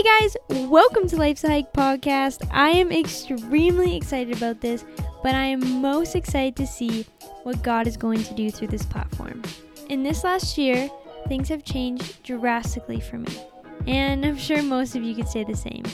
[0.00, 0.36] Hey guys,
[0.70, 2.48] welcome to Life's Hike podcast.
[2.50, 4.82] I am extremely excited about this,
[5.22, 7.04] but I am most excited to see
[7.42, 9.42] what God is going to do through this platform.
[9.90, 10.88] In this last year,
[11.28, 13.44] things have changed drastically for me,
[13.86, 15.84] and I'm sure most of you could say the same.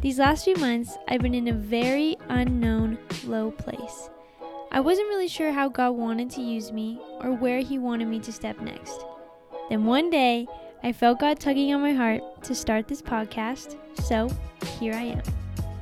[0.00, 4.08] These last few months, I've been in a very unknown, low place.
[4.72, 8.20] I wasn't really sure how God wanted to use me or where He wanted me
[8.20, 9.04] to step next.
[9.68, 10.46] Then one day,
[10.84, 14.28] I felt God tugging on my heart to start this podcast, so
[14.78, 15.22] here I am.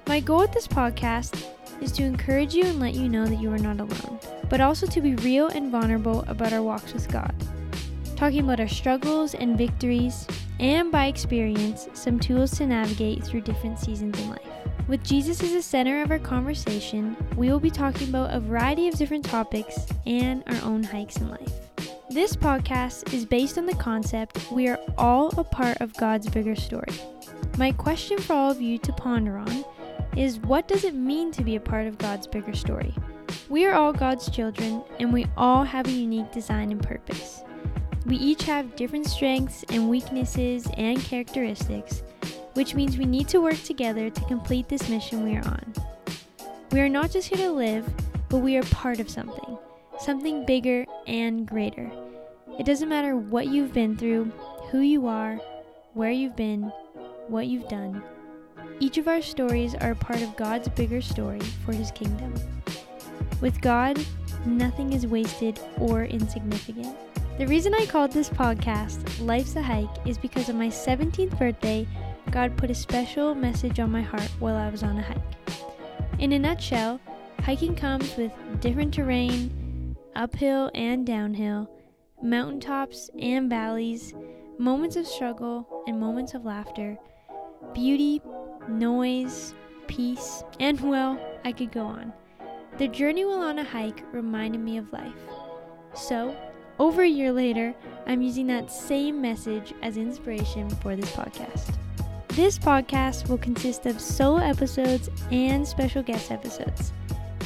[0.07, 1.45] My goal with this podcast
[1.81, 4.87] is to encourage you and let you know that you are not alone, but also
[4.87, 7.35] to be real and vulnerable about our walks with God.
[8.15, 10.25] Talking about our struggles and victories,
[10.61, 14.47] and by experience, some tools to navigate through different seasons in life.
[14.87, 18.87] With Jesus as the center of our conversation, we will be talking about a variety
[18.87, 21.72] of different topics and our own hikes in life.
[22.13, 26.55] This podcast is based on the concept we are all a part of God's bigger
[26.55, 26.93] story.
[27.57, 29.65] My question for all of you to ponder on
[30.15, 32.95] is what does it mean to be a part of God's bigger story?
[33.49, 37.45] We are all God's children, and we all have a unique design and purpose.
[38.05, 42.03] We each have different strengths and weaknesses and characteristics,
[42.53, 45.73] which means we need to work together to complete this mission we are on.
[46.73, 47.91] We are not just here to live,
[48.29, 49.57] but we are part of something,
[49.99, 51.91] something bigger and greater.
[52.59, 54.31] It doesn't matter what you've been through,
[54.71, 55.37] who you are,
[55.95, 56.65] where you've been,
[57.29, 58.03] what you've done.
[58.79, 62.35] Each of our stories are a part of God's bigger story for His kingdom.
[63.41, 63.99] With God,
[64.45, 66.95] nothing is wasted or insignificant.
[67.39, 71.89] The reason I called this podcast Life's a Hike is because on my 17th birthday,
[72.31, 75.19] God put a special message on my heart while I was on a hike.
[76.19, 77.01] In a nutshell,
[77.41, 78.31] hiking comes with
[78.61, 81.71] different terrain, uphill and downhill
[82.23, 84.15] mountaintops and valleys,
[84.59, 86.97] moments of struggle and moments of laughter,
[87.75, 88.23] beauty,
[88.69, 89.55] noise,
[89.89, 92.13] peace, and well, I could go on.
[92.79, 95.13] The journey while on a hike reminded me of life.
[95.95, 96.35] So,
[96.79, 97.75] over a year later,
[98.07, 101.75] I'm using that same message as inspiration for this podcast.
[102.29, 106.93] This podcast will consist of solo episodes and special guest episodes.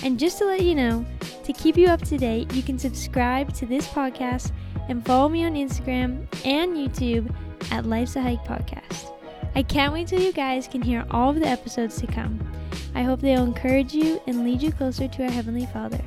[0.05, 1.05] And just to let you know,
[1.43, 4.53] to keep you up to date, you can subscribe to this podcast
[4.89, 7.35] and follow me on Instagram and YouTube
[7.71, 9.13] at Life's a Hike Podcast.
[9.55, 12.41] I can't wait till you guys can hear all of the episodes to come.
[12.95, 16.01] I hope they'll encourage you and lead you closer to our Heavenly Father.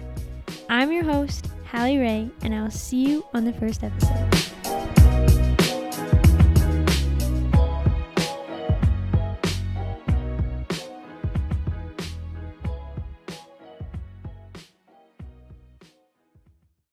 [0.69, 4.38] I'm your host, Hallie Ray, and I'll see you on the first episode.